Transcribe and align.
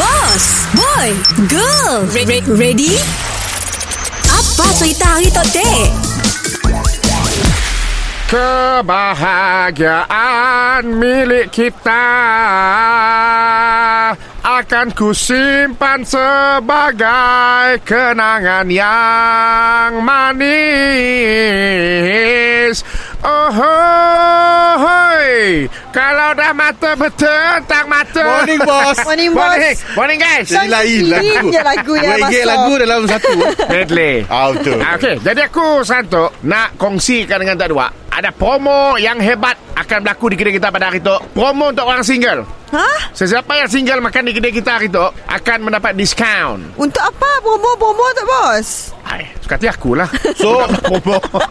Boss, 0.00 0.64
boy, 0.72 1.12
girl, 1.52 2.08
ready? 2.56 2.96
Apa 4.24 4.72
cerita 4.72 5.04
hari 5.04 5.28
tu, 5.28 5.44
dek? 5.52 5.92
Kebahagiaan 8.32 9.76
milik 10.96 11.52
kita 11.52 12.08
akan 14.40 14.96
kusimpan 14.96 16.08
sebagai 16.08 17.84
kenangan 17.84 18.64
yang 18.72 20.00
manis. 20.00 20.40
Oh, 23.20 23.52
hoi. 23.52 24.11
Dah 26.32 26.56
mata 26.56 26.96
betul, 26.96 27.52
tak 27.68 27.84
mata. 27.84 28.24
Morning, 28.24 28.60
boss. 28.64 28.96
Morning, 29.06 29.30
boss. 29.36 29.52
Morning, 29.52 29.76
morning 29.92 30.18
guys. 30.18 30.48
Jadi 30.48 30.68
lain 30.72 31.00
lagu. 31.12 31.48
je 31.52 31.60
lagu 31.60 31.92
yang 31.92 32.18
masuk. 32.24 32.44
lagu 32.48 32.72
dalam 32.80 33.00
satu. 33.04 33.30
Medley. 33.72 34.14
Ah, 34.32 34.48
betul. 34.48 34.80
Ah, 34.80 34.96
Okey, 34.96 35.16
jadi 35.20 35.40
aku 35.52 35.84
Santo 35.84 36.32
nak 36.48 36.80
kongsikan 36.80 37.36
dengan 37.36 37.60
tak 37.60 37.68
dua. 37.68 37.92
Ada 38.08 38.32
promo 38.32 38.96
yang 38.96 39.20
hebat 39.20 39.60
akan 39.76 40.04
berlaku 40.04 40.32
di 40.32 40.36
kedai 40.40 40.56
kita 40.56 40.72
pada 40.72 40.88
hari 40.88 41.04
itu. 41.04 41.16
Promo 41.36 41.68
untuk 41.68 41.84
orang 41.84 42.04
single. 42.04 42.48
Ha? 42.72 43.12
Sesiapa 43.12 43.52
yang 43.52 43.68
single 43.68 44.00
makan 44.00 44.28
di 44.28 44.32
kedai 44.32 44.52
kita 44.56 44.80
hari 44.80 44.88
itu 44.88 45.04
akan 45.28 45.58
mendapat 45.68 45.92
diskaun. 45.92 46.72
Untuk 46.80 47.00
apa 47.04 47.28
promo-promo 47.44 48.04
tu, 48.16 48.24
bos? 48.24 48.68
Hai, 49.04 49.28
suka 49.44 49.60
hati 49.60 49.68
aku 49.68 49.92
lah. 50.00 50.08
So, 50.40 50.64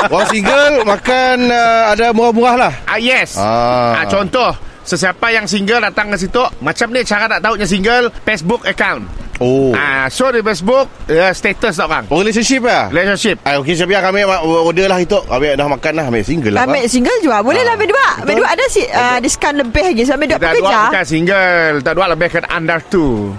orang 0.09 0.27
single 0.33 0.81
makan 0.85 1.53
uh, 1.53 1.93
ada 1.93 2.09
murah-murah 2.09 2.55
lah. 2.57 2.73
ah, 2.89 2.97
yes. 2.97 3.37
Ah. 3.37 4.01
Ah. 4.01 4.05
contoh, 4.09 4.49
sesiapa 4.83 5.27
yang 5.31 5.45
single 5.45 5.81
datang 5.81 6.09
ke 6.11 6.17
situ, 6.17 6.43
macam 6.59 6.87
ni 6.91 7.01
cara 7.03 7.25
nak 7.27 7.39
tahunya 7.41 7.67
single, 7.67 8.09
Facebook 8.23 8.65
account. 8.65 9.05
Oh. 9.41 9.73
Ah, 9.73 10.05
so 10.05 10.29
di 10.29 10.45
Facebook, 10.45 10.85
uh, 11.09 11.33
status 11.33 11.73
tak 11.73 11.89
orang. 11.89 12.05
Oh, 12.13 12.21
relationship 12.21 12.61
lah. 12.61 12.93
Relationship. 12.93 13.41
Ah, 13.41 13.57
okey, 13.57 13.73
Syabiah 13.73 14.05
kami 14.05 14.21
ma- 14.21 14.45
order 14.45 14.85
lah 14.85 15.01
itu. 15.01 15.17
Kami 15.17 15.57
dah 15.57 15.65
makan 15.65 15.91
lah. 15.97 16.03
Kami 16.13 16.21
single 16.21 16.53
lah. 16.53 16.69
Ambil 16.69 16.85
single 16.85 17.17
juga 17.25 17.41
Boleh 17.41 17.65
lah 17.65 17.73
ambil 17.73 17.89
dua 17.89 18.07
Ambil 18.21 18.25
Betul. 18.37 18.39
dua 18.45 18.47
ada 18.53 18.65
si 18.69 18.81
uh, 18.85 19.17
diskaun 19.17 19.55
lebih 19.57 19.81
lagi 19.81 20.01
ambil 20.05 20.27
dua 20.29 20.37
Tak 20.37 20.41
dua 20.41 20.53
pekerja 20.53 20.77
bukan 20.87 21.05
single 21.09 21.73
Tak 21.81 21.93
dua 21.97 22.05
lebih 22.13 22.27
ke 22.29 22.39
under 22.53 22.79
two 22.85 23.33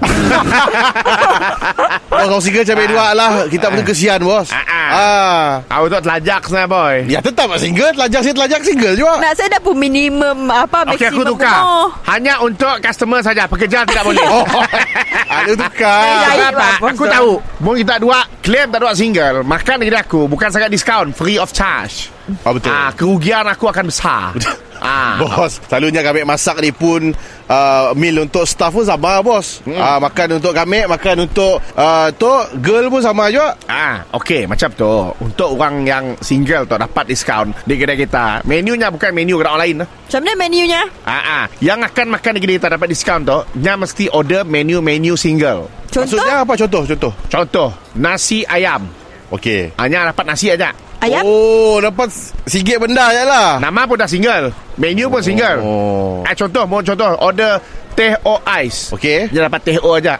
Bos, 2.04 2.22
orang 2.22 2.40
single 2.40 2.62
cabai 2.62 2.86
dua 2.86 3.06
lah. 3.12 3.30
Kita 3.46 3.66
pun 3.68 3.82
kesian, 3.82 4.20
bos. 4.20 4.48
Ah, 4.48 4.62
ah. 4.62 4.88
Ah. 4.92 5.46
Kau 5.64 5.88
tu 5.88 5.96
telajak 5.96 6.40
sebenarnya 6.44 6.68
boy 6.68 6.94
Ya, 7.08 7.18
tetap 7.18 7.48
lah 7.48 7.56
single. 7.56 7.90
Telajak 7.92 8.20
saya 8.20 8.34
telajak 8.34 8.60
single 8.62 8.94
juga. 8.94 9.14
Nak 9.18 9.32
saya 9.32 9.48
dah 9.48 9.60
pun 9.60 9.72
minimum 9.72 10.36
Apa 10.46 10.84
Okey 10.86 11.08
aku 11.08 11.16
maksimum 11.16 11.26
tukar 11.32 11.56
promo. 11.56 11.80
Hanya 12.04 12.34
untuk 12.38 12.74
customer 12.78 13.20
saja 13.20 13.42
Pekerja 13.46 13.78
tidak 13.82 14.04
boleh 14.04 14.20
Oh, 14.34 14.44
ada 15.24 15.52
tukar. 15.54 16.02
Eh, 16.04 16.12
Sebab 16.12 16.28
Baik, 16.28 16.50
apa? 16.52 16.68
bos 16.76 16.90
Aku 16.90 17.02
tu. 17.02 17.10
tahu 17.10 17.30
Mau 17.58 17.72
kita 17.72 17.94
dua 17.96 18.18
Claim 18.38 18.68
tak 18.68 18.80
dua 18.80 18.92
single 18.92 19.36
Makan 19.42 19.76
kedai 19.80 20.00
aku 20.02 20.20
Bukan 20.26 20.48
sangat 20.50 20.68
diskaun 20.68 21.08
Free 21.10 21.36
of 21.36 21.48
charge 21.50 22.12
Ah, 22.44 22.52
betul. 22.52 22.68
ah, 22.68 22.90
Kerugian 22.92 23.44
aku 23.44 23.64
akan 23.66 23.88
besar 23.88 24.36
ah. 24.82 25.14
Bos, 25.22 25.62
selalunya 25.70 26.02
kami 26.02 26.26
masak 26.26 26.58
ni 26.58 26.74
pun 26.74 27.14
uh, 27.46 27.94
meal 27.94 28.26
untuk 28.26 28.44
staff 28.44 28.74
pun 28.74 28.82
sama 28.82 29.22
bos. 29.22 29.62
Hmm. 29.62 29.78
Uh, 29.78 29.98
makan 30.02 30.42
untuk 30.42 30.52
kami, 30.52 30.84
makan 30.90 31.30
untuk 31.30 31.62
uh, 31.78 32.10
tu 32.14 32.30
girl 32.60 32.90
pun 32.90 33.00
sama 33.00 33.30
juga. 33.30 33.54
Ah, 33.70 34.02
okey 34.18 34.50
macam 34.50 34.68
tu. 34.74 34.92
Untuk 35.22 35.54
orang 35.56 35.86
yang 35.86 36.04
single 36.18 36.66
tu 36.66 36.74
dapat 36.76 37.04
diskaun 37.08 37.54
di 37.64 37.78
kedai 37.78 37.96
kita. 37.96 38.42
Menunya 38.44 38.90
bukan 38.90 39.14
menu 39.14 39.38
kedai 39.38 39.48
orang 39.54 39.60
lain. 39.62 39.76
Macam 39.86 40.20
mana 40.20 40.32
menunya 40.36 40.82
Ah, 41.08 41.22
ah. 41.22 41.44
Yang 41.62 41.88
akan 41.88 42.06
makan 42.18 42.32
di 42.36 42.40
kedai 42.42 42.56
kita 42.60 42.68
dapat 42.74 42.88
diskaun 42.90 43.22
tu, 43.22 43.38
nya 43.62 43.78
mesti 43.78 44.10
order 44.10 44.42
menu-menu 44.44 45.14
single. 45.14 45.70
Contoh 45.92 46.16
Maksudnya 46.16 46.36
apa 46.40 46.52
contoh? 46.56 46.82
Contoh. 46.88 47.12
Contoh, 47.28 47.68
nasi 48.00 48.44
ayam. 48.48 48.88
Okey. 49.32 49.76
Hanya 49.76 50.12
dapat 50.12 50.24
nasi 50.28 50.52
aja. 50.52 50.72
Ayam 51.02 51.26
Oh, 51.26 51.82
dapat 51.82 52.14
sikit 52.46 52.78
benda 52.78 53.10
je 53.10 53.22
lah. 53.26 53.58
Nama 53.58 53.80
pun 53.84 53.98
dah 53.98 54.06
single. 54.06 54.54
Menu 54.78 55.10
pun 55.10 55.18
single. 55.18 55.58
Oh. 55.58 56.22
Ah, 56.22 56.30
contoh, 56.32 56.62
mau 56.62 56.78
contoh 56.78 57.10
order 57.18 57.58
teh 57.92 58.14
o 58.22 58.38
ais. 58.46 58.94
Okey. 58.94 59.26
Dia 59.28 59.50
dapat 59.50 59.60
teh 59.62 59.76
o 59.76 59.98
aja. 59.98 60.14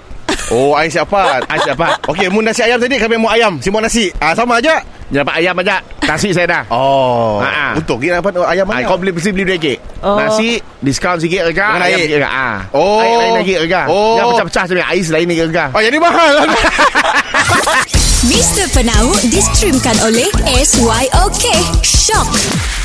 Oh, 0.50 0.75
ais 0.75 0.92
apa? 0.98 1.38
Ais 1.47 1.62
apa? 1.72 2.03
Okey, 2.04 2.26
mu 2.28 2.42
nasi 2.42 2.60
ayam 2.60 2.76
tadi 2.76 2.98
kami 2.98 3.15
mau 3.15 3.31
ayam, 3.31 3.62
si 3.62 3.71
mau 3.71 3.78
nasi. 3.78 4.10
Ah, 4.19 4.34
sama 4.34 4.59
aja. 4.59 4.82
Dia 5.06 5.22
dapat 5.22 5.38
ayam 5.38 5.54
aja. 5.60 5.76
Nasi 6.03 6.34
saya 6.34 6.48
dah. 6.50 6.62
Oh. 6.66 7.38
Ah, 7.38 7.47
ah. 7.47 7.71
Untuk 7.78 8.03
kita 8.03 8.19
dapat 8.19 8.32
ayam 8.42 8.66
Ah, 8.66 8.82
mana? 8.82 8.88
kau 8.91 8.98
beli 8.98 9.15
mesti 9.15 9.31
beli 9.31 9.44
ringgit. 9.47 9.78
Oh. 10.03 10.19
Nasi 10.19 10.59
diskaun 10.82 11.22
sikit 11.22 11.47
harga, 11.47 11.78
ayam 11.78 11.98
sikit 12.03 12.16
harga. 12.19 12.31
Ah. 12.32 12.59
Oh. 12.75 12.98
Air 12.98 13.15
lain 13.22 13.32
lagi 13.38 13.53
harga. 13.54 13.81
Oh. 13.87 14.19
Yang 14.19 14.26
pecah-pecah 14.34 14.65
ni, 14.66 14.82
ais 14.82 15.06
lain 15.15 15.26
lagi 15.31 15.41
harga. 15.47 15.65
Oh, 15.71 15.81
jadi 15.81 15.97
mahal. 16.03 16.34
Mr. 18.22 18.71
Penau 18.71 19.10
distremkan 19.34 19.99
oleh 20.06 20.31
SYOK. 20.47 21.43
Shock. 21.83 22.81